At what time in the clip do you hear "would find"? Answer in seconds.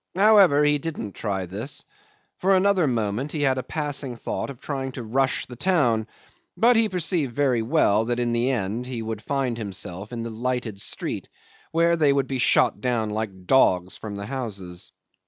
9.03-9.59